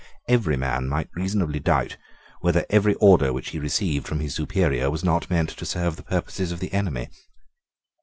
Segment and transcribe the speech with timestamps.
[0.27, 1.95] Every man might reasonably doubt
[2.39, 6.01] whether every order which he received from his superior was not meant to serve the
[6.01, 7.07] purposes of the enemy.